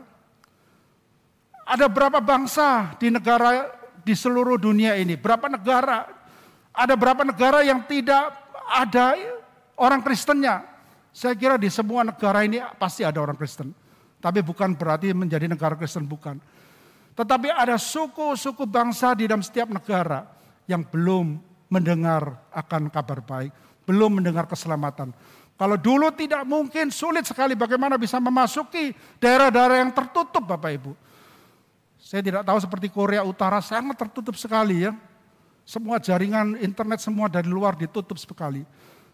[1.69, 3.69] Ada berapa bangsa di negara
[4.01, 5.13] di seluruh dunia ini?
[5.13, 6.09] Berapa negara
[6.73, 8.33] ada berapa negara yang tidak
[8.73, 9.13] ada
[9.77, 10.65] orang Kristennya?
[11.13, 13.69] Saya kira di semua negara ini pasti ada orang Kristen.
[14.17, 16.41] Tapi bukan berarti menjadi negara Kristen, bukan.
[17.13, 20.25] Tetapi ada suku-suku bangsa di dalam setiap negara
[20.65, 21.37] yang belum
[21.69, 23.51] mendengar akan kabar baik,
[23.85, 25.13] belum mendengar keselamatan.
[25.59, 31.08] Kalau dulu tidak mungkin sulit sekali bagaimana bisa memasuki daerah-daerah yang tertutup Bapak Ibu.
[32.09, 34.97] Saya tidak tahu seperti Korea Utara sangat tertutup sekali ya.
[35.61, 38.65] Semua jaringan internet semua dari luar ditutup sekali.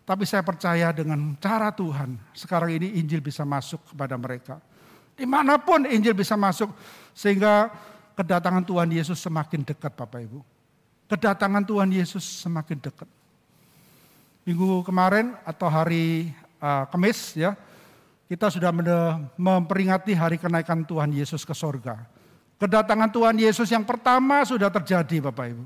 [0.07, 4.63] Tapi saya percaya dengan cara Tuhan, sekarang ini Injil bisa masuk kepada mereka.
[5.11, 6.71] Di mana pun Injil bisa masuk,
[7.11, 7.67] sehingga
[8.15, 10.39] kedatangan Tuhan Yesus semakin dekat Bapak Ibu.
[11.11, 13.11] Kedatangan Tuhan Yesus semakin dekat.
[14.47, 16.31] Minggu kemarin atau hari
[16.63, 17.59] uh, Kamis ya,
[18.31, 18.71] kita sudah
[19.35, 22.15] memperingati hari kenaikan Tuhan Yesus ke sorga.
[22.55, 25.65] Kedatangan Tuhan Yesus yang pertama sudah terjadi Bapak Ibu.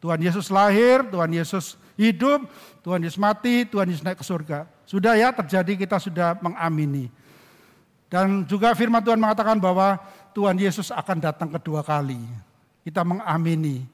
[0.00, 2.48] Tuhan Yesus lahir, Tuhan Yesus hidup,
[2.80, 4.64] Tuhan Yesus mati, Tuhan Yesus naik ke surga.
[4.88, 7.12] Sudah ya terjadi kita sudah mengamini.
[8.08, 10.00] Dan juga firman Tuhan mengatakan bahwa
[10.32, 12.18] Tuhan Yesus akan datang kedua kali.
[12.82, 13.84] Kita mengamini.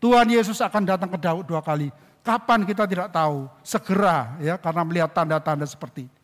[0.00, 1.90] Tuhan Yesus akan datang kedua kali.
[2.22, 3.50] Kapan kita tidak tahu.
[3.60, 6.14] Segera ya karena melihat tanda-tanda seperti ini.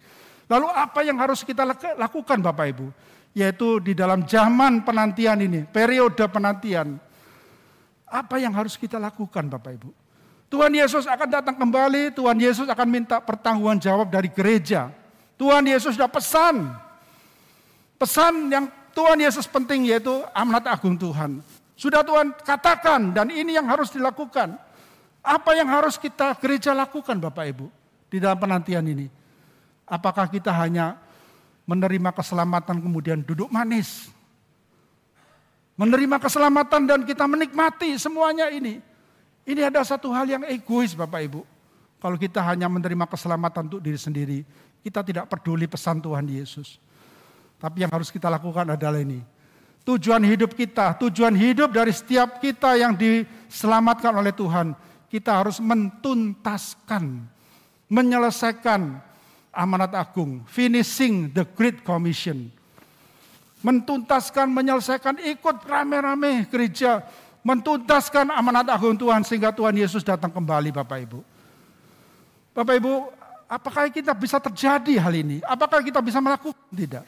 [0.46, 1.66] Lalu apa yang harus kita
[1.98, 2.86] lakukan Bapak Ibu?
[3.36, 6.96] Yaitu di dalam zaman penantian ini, periode penantian
[8.06, 9.90] apa yang harus kita lakukan Bapak Ibu?
[10.46, 14.94] Tuhan Yesus akan datang kembali, Tuhan Yesus akan minta pertanggungan jawab dari gereja.
[15.34, 16.70] Tuhan Yesus sudah pesan.
[17.98, 21.42] Pesan yang Tuhan Yesus penting yaitu amanat agung Tuhan.
[21.76, 24.56] Sudah Tuhan katakan dan ini yang harus dilakukan.
[25.20, 27.66] Apa yang harus kita gereja lakukan Bapak Ibu
[28.06, 29.10] di dalam penantian ini?
[29.82, 30.94] Apakah kita hanya
[31.66, 34.16] menerima keselamatan kemudian duduk manis?
[35.76, 38.80] menerima keselamatan dan kita menikmati semuanya ini.
[39.46, 41.40] Ini ada satu hal yang egois Bapak Ibu.
[42.02, 44.38] Kalau kita hanya menerima keselamatan untuk diri sendiri,
[44.82, 46.82] kita tidak peduli pesan Tuhan Yesus.
[47.56, 49.22] Tapi yang harus kita lakukan adalah ini.
[49.86, 54.74] Tujuan hidup kita, tujuan hidup dari setiap kita yang diselamatkan oleh Tuhan,
[55.06, 57.22] kita harus mentuntaskan,
[57.86, 58.98] menyelesaikan
[59.56, 62.52] amanat agung, finishing the great commission
[63.66, 67.02] mentuntaskan, menyelesaikan, ikut rame-rame gereja,
[67.42, 71.18] mentuntaskan amanat agung Tuhan sehingga Tuhan Yesus datang kembali Bapak Ibu.
[72.54, 72.92] Bapak Ibu,
[73.50, 75.42] apakah kita bisa terjadi hal ini?
[75.42, 76.62] Apakah kita bisa melakukan?
[76.70, 77.04] Tidak.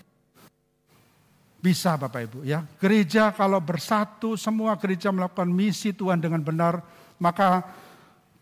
[1.62, 2.66] Bisa Bapak Ibu ya.
[2.82, 6.82] Gereja kalau bersatu, semua gereja melakukan misi Tuhan dengan benar,
[7.22, 7.62] maka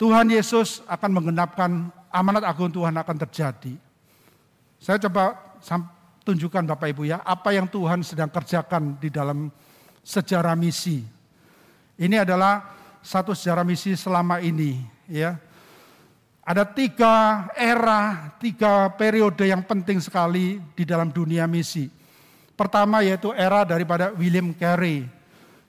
[0.01, 3.86] Tuhan Yesus akan menggenapkan amanat agung Tuhan akan terjadi.
[4.77, 5.57] Saya coba
[6.27, 9.49] tunjukkan Bapak Ibu ya, apa yang Tuhan sedang kerjakan di dalam
[10.03, 11.07] sejarah misi.
[11.97, 15.39] Ini adalah satu sejarah misi selama ini ya.
[16.47, 21.91] Ada tiga era, tiga periode yang penting sekali di dalam dunia misi.
[22.55, 25.11] Pertama yaitu era daripada William Carey.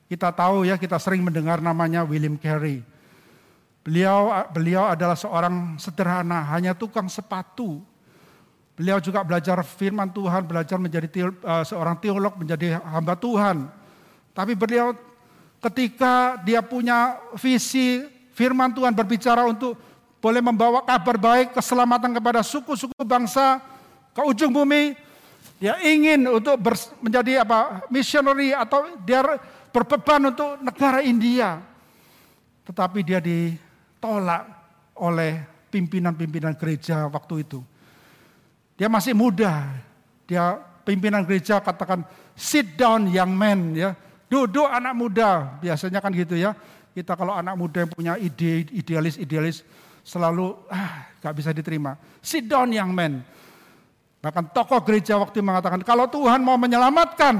[0.05, 2.85] Kita tahu ya, kita sering mendengar namanya William Carey.
[3.81, 7.81] Beliau beliau adalah seorang sederhana, hanya tukang sepatu
[8.77, 13.65] Beliau juga belajar firman Tuhan, belajar menjadi teolo, uh, seorang teolog, menjadi hamba Tuhan.
[14.37, 14.93] Tapi beliau
[15.65, 18.05] ketika dia punya visi
[18.37, 19.73] firman Tuhan berbicara untuk
[20.21, 23.57] boleh membawa kabar baik, keselamatan kepada suku-suku bangsa
[24.13, 24.93] ke ujung bumi,
[25.57, 26.61] dia ingin untuk
[27.01, 29.25] menjadi apa missionary atau dia
[29.73, 31.65] berbeban untuk negara India.
[32.61, 34.45] Tetapi dia ditolak
[35.01, 35.41] oleh
[35.73, 37.65] pimpinan-pimpinan gereja waktu itu.
[38.77, 39.67] Dia masih muda.
[40.29, 42.05] Dia pimpinan gereja katakan
[42.37, 43.97] sit down young man ya.
[44.29, 45.57] Duduk anak muda.
[45.59, 46.53] Biasanya kan gitu ya.
[46.93, 49.65] Kita kalau anak muda yang punya ide idealis-idealis
[50.05, 51.97] selalu ah gak bisa diterima.
[52.21, 53.25] Sit down young man.
[54.21, 57.35] Bahkan tokoh gereja waktu mengatakan kalau Tuhan mau menyelamatkan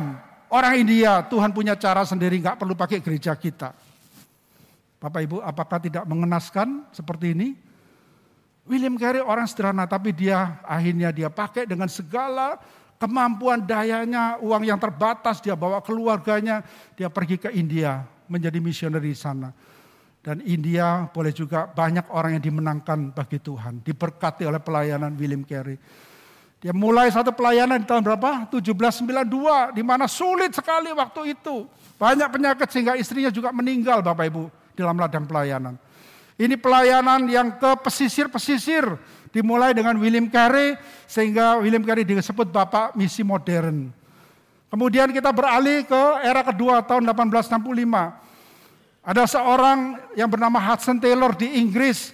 [0.52, 3.74] orang India, Tuhan punya cara sendiri, nggak perlu pakai gereja kita.
[4.98, 7.54] Bapak Ibu, apakah tidak mengenaskan seperti ini?
[8.68, 12.60] William Carey orang sederhana tapi dia akhirnya dia pakai dengan segala
[12.98, 16.66] kemampuan dayanya, uang yang terbatas dia bawa keluarganya,
[16.98, 19.54] dia pergi ke India menjadi misioner di sana.
[20.20, 23.80] Dan India boleh juga banyak orang yang dimenangkan bagi Tuhan.
[23.80, 25.80] Diberkati oleh pelayanan William Carey.
[26.60, 28.52] Dia mulai satu pelayanan di tahun berapa?
[28.52, 29.78] 1792.
[29.78, 31.64] Di mana sulit sekali waktu itu.
[31.96, 34.44] Banyak penyakit sehingga istrinya juga meninggal Bapak Ibu.
[34.76, 35.80] Dalam ladang pelayanan.
[36.38, 38.86] Ini pelayanan yang ke pesisir-pesisir.
[39.34, 40.78] Dimulai dengan William Carey.
[41.10, 43.90] Sehingga William Carey disebut Bapak Misi Modern.
[44.70, 48.22] Kemudian kita beralih ke era kedua tahun 1865.
[49.02, 52.14] Ada seorang yang bernama Hudson Taylor di Inggris.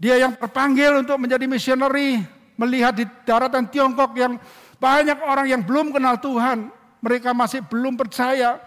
[0.00, 2.22] Dia yang terpanggil untuk menjadi missionary,
[2.56, 4.38] melihat di daratan Tiongkok yang
[4.78, 6.70] banyak orang yang belum kenal Tuhan.
[7.02, 8.62] Mereka masih belum percaya.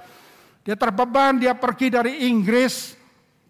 [0.68, 3.05] Dia terbeban, dia pergi dari Inggris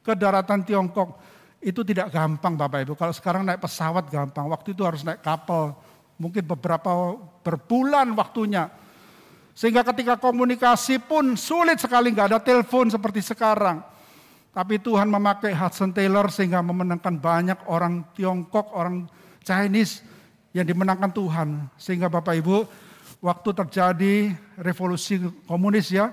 [0.06, 1.18] ke daratan Tiongkok.
[1.58, 2.94] Itu tidak gampang Bapak Ibu.
[2.94, 4.46] Kalau sekarang naik pesawat gampang.
[4.54, 5.74] Waktu itu harus naik kapal.
[6.22, 8.70] Mungkin beberapa berbulan waktunya
[9.56, 13.80] sehingga ketika komunikasi pun sulit sekali, nggak ada telepon seperti sekarang.
[14.52, 19.08] Tapi Tuhan memakai Hudson Taylor sehingga memenangkan banyak orang Tiongkok, orang
[19.48, 20.04] Chinese
[20.52, 21.72] yang dimenangkan Tuhan.
[21.80, 22.68] Sehingga Bapak Ibu,
[23.24, 26.12] waktu terjadi revolusi komunis ya,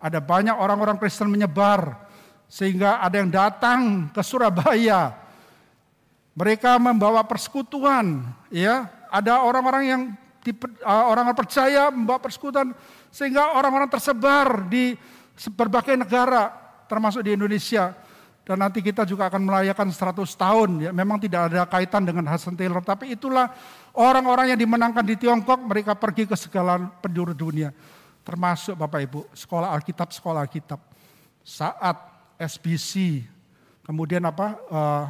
[0.00, 2.07] ada banyak orang-orang Kristen menyebar.
[2.48, 5.12] Sehingga ada yang datang ke Surabaya.
[6.32, 8.88] Mereka membawa persekutuan, ya.
[9.08, 10.02] Ada orang-orang yang
[10.84, 12.72] orang-orang percaya membawa persekutuan
[13.12, 14.96] sehingga orang-orang tersebar di
[15.54, 16.52] berbagai negara
[16.88, 17.92] termasuk di Indonesia
[18.48, 22.56] dan nanti kita juga akan merayakan 100 tahun ya memang tidak ada kaitan dengan Hudson
[22.56, 23.52] Taylor tapi itulah
[23.92, 27.76] orang-orang yang dimenangkan di Tiongkok mereka pergi ke segala penjuru dunia
[28.24, 30.80] termasuk Bapak Ibu sekolah Alkitab sekolah Alkitab
[31.44, 31.96] saat
[32.38, 33.26] SBC
[33.82, 35.04] kemudian apa uh,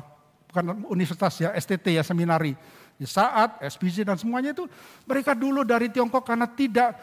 [0.49, 2.57] bukan universitas ya STT ya seminari
[2.99, 4.67] di saat SBC dan semuanya itu
[5.07, 6.99] mereka dulu dari Tiongkok karena tidak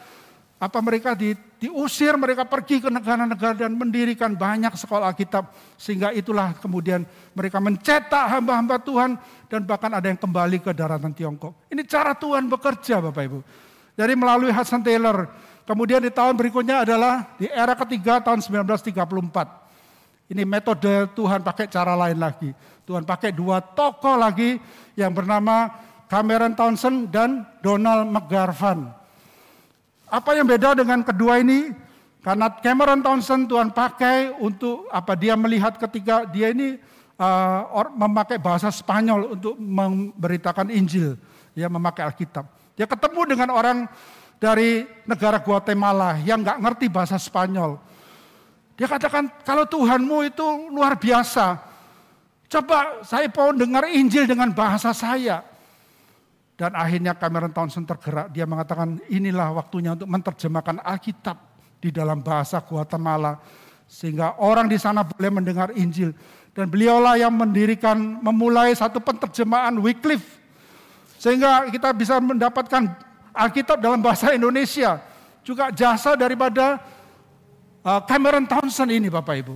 [0.56, 6.56] apa mereka di, diusir, mereka pergi ke negara-negara dan mendirikan banyak sekolah Alkitab sehingga itulah
[6.64, 7.04] kemudian
[7.36, 9.20] mereka mencetak hamba-hamba Tuhan
[9.52, 11.68] dan bahkan ada yang kembali ke daratan Tiongkok.
[11.68, 13.40] Ini cara Tuhan bekerja Bapak Ibu.
[13.96, 15.28] Jadi melalui Hudson Taylor.
[15.66, 19.65] Kemudian di tahun berikutnya adalah di era ketiga tahun 1934.
[20.26, 22.50] Ini metode Tuhan pakai cara lain lagi.
[22.86, 24.58] Tuhan pakai dua tokoh lagi
[24.98, 25.70] yang bernama
[26.10, 28.90] Cameron Townsend dan Donald McGarvan.
[30.10, 31.74] Apa yang beda dengan kedua ini?
[32.26, 36.82] Karena Cameron Townsend Tuhan pakai untuk apa dia melihat ketika dia ini
[37.22, 41.22] uh, memakai bahasa Spanyol untuk memberitakan Injil,
[41.54, 42.50] ya memakai Alkitab.
[42.74, 43.78] Dia ketemu dengan orang
[44.42, 47.78] dari negara Guatemala yang nggak ngerti bahasa Spanyol.
[48.76, 51.60] Dia katakan kalau Tuhanmu itu luar biasa.
[52.52, 55.42] Coba saya mau dengar Injil dengan bahasa saya.
[56.56, 61.36] Dan akhirnya Cameron Townsend tergerak, dia mengatakan inilah waktunya untuk menerjemahkan Alkitab
[61.84, 63.44] di dalam bahasa Guatemala.
[63.92, 66.16] Sehingga orang di sana boleh mendengar Injil.
[66.56, 70.40] Dan beliaulah yang mendirikan, memulai satu penerjemahan Wycliffe.
[71.20, 72.88] Sehingga kita bisa mendapatkan
[73.36, 75.04] Alkitab dalam bahasa Indonesia.
[75.44, 76.80] Juga jasa daripada
[77.86, 79.56] Cameron Townsend ini Bapak Ibu.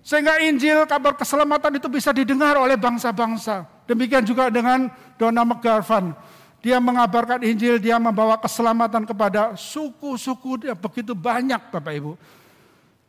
[0.00, 3.68] Sehingga Injil, kabar keselamatan itu bisa didengar oleh bangsa-bangsa.
[3.84, 4.88] Demikian juga dengan
[5.20, 6.16] Donna McGarvan.
[6.64, 12.16] Dia mengabarkan Injil, dia membawa keselamatan kepada suku-suku yang begitu banyak Bapak Ibu.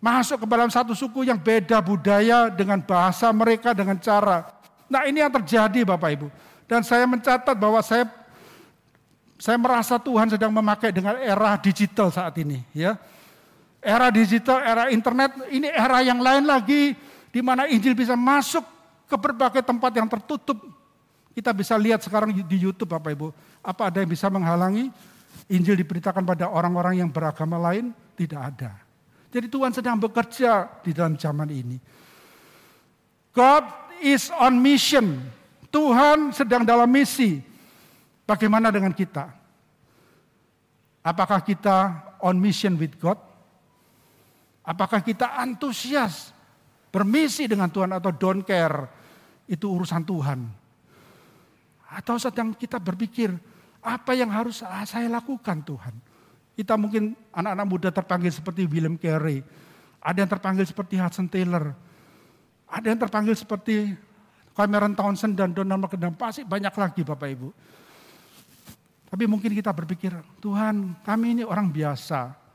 [0.03, 4.49] Masuk ke dalam satu suku yang beda budaya dengan bahasa mereka, dengan cara.
[4.91, 6.27] Nah ini yang terjadi Bapak Ibu.
[6.67, 8.09] Dan saya mencatat bahwa saya
[9.37, 12.65] saya merasa Tuhan sedang memakai dengan era digital saat ini.
[12.73, 12.97] ya
[13.87, 16.91] Era digital, era internet, ini era yang lain lagi
[17.31, 18.67] di mana Injil bisa masuk
[19.07, 20.59] ke berbagai tempat yang tertutup.
[21.31, 23.31] Kita bisa lihat sekarang di YouTube Bapak Ibu,
[23.63, 24.91] apa ada yang bisa menghalangi
[25.47, 27.95] Injil diberitakan pada orang-orang yang beragama lain?
[28.19, 28.75] Tidak ada.
[29.31, 31.77] Jadi Tuhan sedang bekerja di dalam zaman ini.
[33.31, 33.63] God
[34.03, 35.21] is on mission.
[35.71, 37.39] Tuhan sedang dalam misi.
[38.27, 39.31] Bagaimana dengan kita?
[41.05, 43.26] Apakah kita on mission with God?
[44.67, 46.35] Apakah kita antusias
[46.91, 48.91] bermisi dengan Tuhan atau don't care?
[49.47, 50.39] Itu urusan Tuhan.
[51.87, 53.31] Atau sedang kita berpikir,
[53.79, 55.95] apa yang harus saya lakukan Tuhan?
[56.51, 59.39] Kita mungkin anak-anak muda terpanggil seperti William Carey.
[60.03, 61.71] Ada yang terpanggil seperti Hudson Taylor.
[62.67, 63.95] Ada yang terpanggil seperti
[64.51, 66.11] Cameron Townsend dan Donald McKenna.
[66.11, 67.49] Pasti banyak lagi Bapak Ibu.
[69.07, 70.11] Tapi mungkin kita berpikir,
[70.43, 72.46] Tuhan kami ini orang biasa.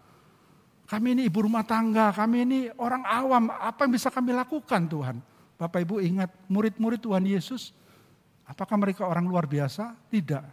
[0.93, 5.17] Kami ini ibu rumah tangga, kami ini orang awam, apa yang bisa kami lakukan Tuhan?
[5.57, 7.73] Bapak Ibu ingat, murid-murid Tuhan Yesus,
[8.45, 9.97] apakah mereka orang luar biasa?
[10.13, 10.45] Tidak.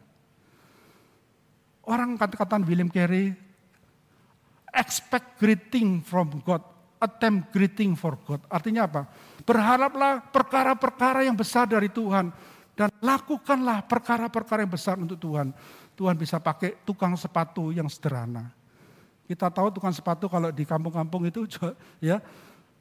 [1.83, 3.35] Orang kata-kata William Carey,
[4.71, 6.63] expect great thing from God
[6.99, 8.43] attempt greeting for God.
[8.51, 9.07] Artinya apa?
[9.47, 12.29] Berharaplah perkara-perkara yang besar dari Tuhan.
[12.75, 15.51] Dan lakukanlah perkara-perkara yang besar untuk Tuhan.
[15.99, 18.55] Tuhan bisa pakai tukang sepatu yang sederhana.
[19.29, 21.45] Kita tahu tukang sepatu kalau di kampung-kampung itu
[22.01, 22.17] ya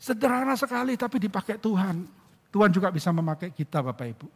[0.00, 2.08] sederhana sekali tapi dipakai Tuhan.
[2.48, 4.26] Tuhan juga bisa memakai kita Bapak Ibu.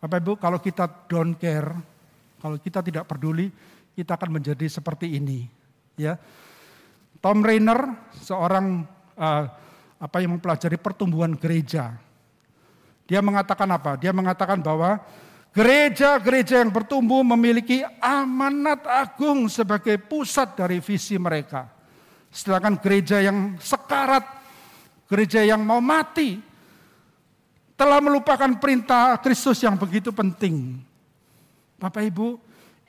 [0.00, 1.68] Bapak Ibu kalau kita don't care,
[2.40, 3.52] kalau kita tidak peduli,
[3.92, 5.44] kita akan menjadi seperti ini.
[6.00, 6.16] Ya,
[7.20, 7.76] Tom Rainer,
[8.16, 8.88] seorang
[9.20, 9.44] uh,
[10.00, 11.92] apa yang mempelajari pertumbuhan gereja,
[13.04, 14.00] dia mengatakan apa?
[14.00, 14.96] Dia mengatakan bahwa
[15.50, 21.66] gereja-gereja yang bertumbuh memiliki amanat agung sebagai pusat dari visi mereka.
[22.30, 24.22] Sedangkan gereja yang sekarat,
[25.10, 26.38] gereja yang mau mati,
[27.74, 30.78] telah melupakan perintah Kristus yang begitu penting.
[31.80, 32.38] Bapak Ibu,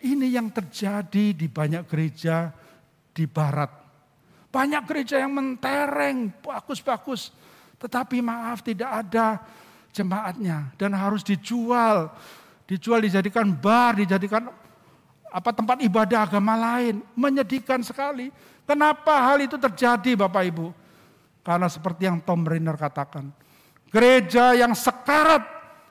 [0.05, 2.51] ini yang terjadi di banyak gereja
[3.15, 3.71] di barat.
[4.51, 7.31] Banyak gereja yang mentereng, bagus-bagus.
[7.79, 9.39] Tetapi maaf tidak ada
[9.95, 12.11] jemaatnya dan harus dijual.
[12.71, 14.47] Dijual dijadikan bar, dijadikan
[15.27, 17.03] apa tempat ibadah agama lain.
[17.19, 18.31] Menyedihkan sekali.
[18.63, 20.71] Kenapa hal itu terjadi Bapak Ibu?
[21.43, 23.27] Karena seperti yang Tom Rainer katakan.
[23.91, 25.43] Gereja yang sekarat,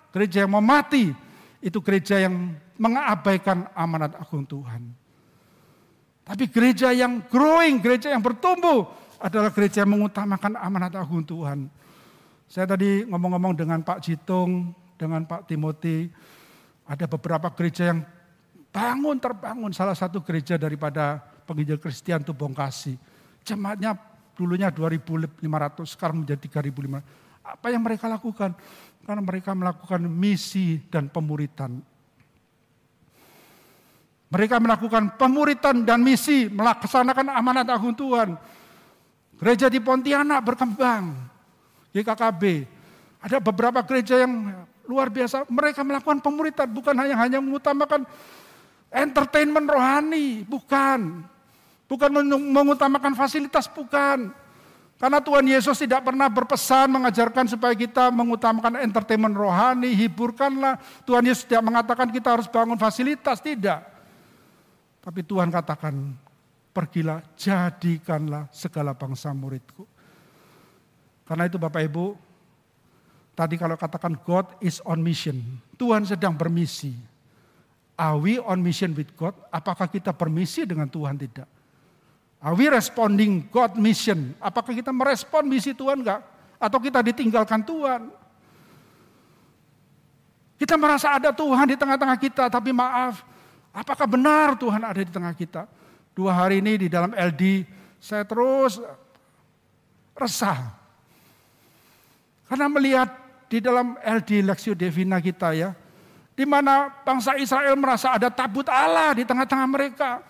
[0.08, 1.12] gereja yang mau mati,
[1.60, 4.88] itu gereja yang mengabaikan amanat agung Tuhan.
[6.24, 8.88] Tapi gereja yang growing, gereja yang bertumbuh
[9.20, 11.68] adalah gereja yang mengutamakan amanat agung Tuhan.
[12.48, 16.08] Saya tadi ngomong-ngomong dengan Pak Jitung, dengan Pak Timothy,
[16.90, 18.02] ada beberapa gereja yang
[18.74, 19.70] bangun terbangun.
[19.70, 22.98] Salah satu gereja daripada penginjil Kristen itu Bongkasi.
[23.46, 23.94] Jemaatnya
[24.34, 25.38] dulunya 2.500,
[25.86, 27.46] sekarang menjadi 3.500.
[27.46, 28.58] Apa yang mereka lakukan?
[29.06, 31.78] Karena mereka melakukan misi dan pemuritan.
[34.30, 38.34] Mereka melakukan pemuritan dan misi, melaksanakan amanat agung Tuhan.
[39.38, 41.14] Gereja di Pontianak berkembang.
[41.90, 42.42] GKKB.
[43.22, 45.46] Ada beberapa gereja yang luar biasa.
[45.46, 48.02] Mereka melakukan pemuritan bukan hanya hanya mengutamakan
[48.90, 51.22] entertainment rohani, bukan.
[51.86, 52.10] Bukan
[52.50, 54.34] mengutamakan fasilitas, bukan.
[55.00, 60.76] Karena Tuhan Yesus tidak pernah berpesan mengajarkan supaya kita mengutamakan entertainment rohani, hiburkanlah.
[61.08, 63.80] Tuhan Yesus tidak mengatakan kita harus bangun fasilitas, tidak.
[65.00, 65.96] Tapi Tuhan katakan,
[66.76, 69.88] pergilah, jadikanlah segala bangsa muridku.
[71.24, 72.12] Karena itu Bapak Ibu,
[73.40, 75.40] tadi kalau katakan God is on mission,
[75.80, 76.92] Tuhan sedang bermisi.
[77.96, 79.32] Are we on mission with God?
[79.48, 81.48] Apakah kita bermisi dengan Tuhan tidak?
[82.40, 84.36] Are we responding God mission?
[84.40, 86.20] Apakah kita merespon misi Tuhan enggak?
[86.60, 88.08] Atau kita ditinggalkan Tuhan?
[90.56, 93.24] Kita merasa ada Tuhan di tengah-tengah kita, tapi maaf,
[93.72, 95.64] apakah benar Tuhan ada di tengah kita?
[96.12, 97.64] Dua hari ini di dalam LD,
[98.00, 98.80] saya terus
[100.16, 100.72] resah.
[102.48, 103.19] Karena melihat
[103.50, 105.74] di dalam LD Lexio Divina kita ya,
[106.38, 110.22] di mana bangsa Israel merasa ada tabut Allah di tengah-tengah mereka.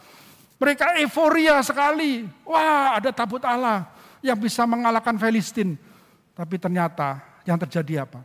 [0.56, 2.24] Mereka euforia sekali.
[2.48, 3.92] Wah, ada tabut Allah
[4.24, 5.76] yang bisa mengalahkan Filistin.
[6.32, 8.24] Tapi ternyata yang terjadi apa?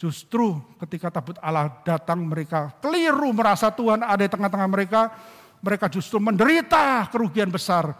[0.00, 5.12] Justru ketika tabut Allah datang mereka keliru merasa Tuhan ada di tengah-tengah mereka.
[5.56, 7.96] Mereka justru menderita kerugian besar.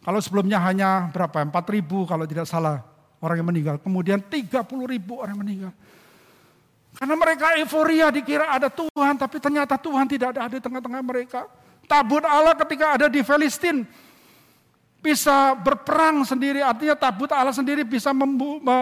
[0.00, 1.44] Kalau sebelumnya hanya berapa?
[1.44, 2.95] 4 ribu kalau tidak salah
[3.26, 3.76] orang yang meninggal.
[3.82, 5.74] Kemudian 30 ribu orang meninggal.
[6.96, 11.44] Karena mereka euforia dikira ada Tuhan, tapi ternyata Tuhan tidak ada di tengah-tengah mereka.
[11.84, 13.84] Tabut Allah ketika ada di Filistin
[15.04, 18.16] bisa berperang sendiri, artinya tabut Allah sendiri bisa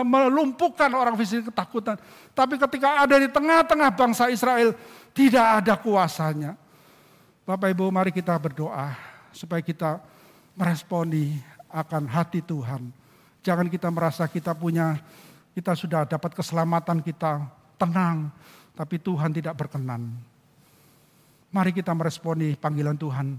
[0.07, 1.99] melumpuhkan orang Filistin ketakutan.
[2.31, 4.79] Tapi ketika ada di tengah-tengah bangsa Israel,
[5.11, 6.55] tidak ada kuasanya.
[7.45, 8.95] Bapak Ibu mari kita berdoa
[9.35, 9.99] supaya kita
[10.55, 13.04] meresponi akan hati Tuhan
[13.45, 14.97] Jangan kita merasa kita punya,
[15.53, 17.45] kita sudah dapat keselamatan, kita
[17.77, 18.33] tenang.
[18.73, 20.09] Tapi Tuhan tidak berkenan.
[21.53, 23.37] Mari kita meresponi panggilan Tuhan.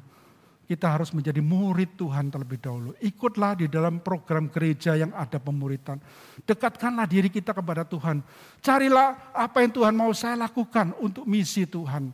[0.65, 2.93] Kita harus menjadi murid Tuhan terlebih dahulu.
[3.01, 6.01] Ikutlah di dalam program gereja yang ada pemuritan.
[6.41, 8.21] Dekatkanlah diri kita kepada Tuhan.
[8.61, 12.13] Carilah apa yang Tuhan mau saya lakukan untuk misi Tuhan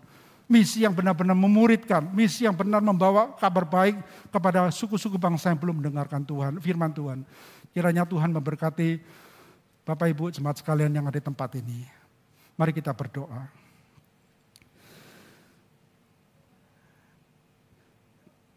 [0.51, 3.95] misi yang benar-benar memuridkan, misi yang benar membawa kabar baik
[4.27, 7.23] kepada suku-suku bangsa yang belum mendengarkan Tuhan, firman Tuhan.
[7.71, 8.99] Kiranya Tuhan memberkati
[9.87, 11.87] Bapak Ibu jemaat sekalian yang ada di tempat ini.
[12.59, 13.47] Mari kita berdoa.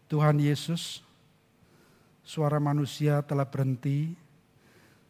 [0.05, 1.01] Tuhan Yesus,
[2.21, 4.13] suara manusia telah berhenti,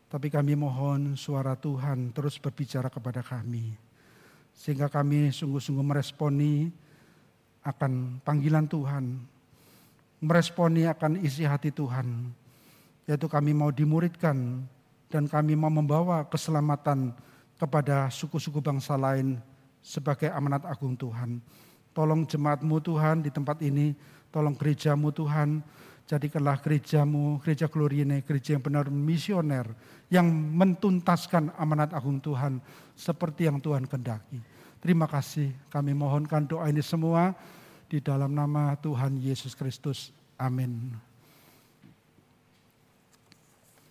[0.07, 3.75] tapi kami mohon suara Tuhan terus berbicara kepada kami.
[4.55, 6.71] Sehingga kami sungguh-sungguh meresponi
[7.65, 9.19] akan panggilan Tuhan,
[10.23, 12.44] meresponi akan isi hati Tuhan
[13.05, 14.65] yaitu kami mau dimuridkan
[15.09, 17.13] dan kami mau membawa keselamatan
[17.55, 19.39] kepada suku-suku bangsa lain
[19.79, 21.39] sebagai amanat agung Tuhan.
[21.95, 23.95] Tolong jemaatmu Tuhan di tempat ini,
[24.33, 25.63] tolong gerejamu Tuhan,
[26.09, 29.65] jadikanlah gerejamu, gereja Gloriene, gereja yang benar misioner,
[30.11, 32.59] yang mentuntaskan amanat agung Tuhan
[32.93, 34.41] seperti yang Tuhan kendaki.
[34.83, 37.33] Terima kasih, kami mohonkan doa ini semua
[37.89, 40.11] di dalam nama Tuhan Yesus Kristus.
[40.35, 41.14] Amin.